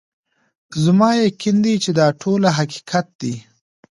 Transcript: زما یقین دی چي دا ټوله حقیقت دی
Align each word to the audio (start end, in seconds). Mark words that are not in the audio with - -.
زما 0.83 1.09
یقین 1.25 1.57
دی 1.63 1.73
چي 1.83 1.91
دا 1.97 2.07
ټوله 2.21 2.49
حقیقت 2.59 3.05
دی 3.21 3.33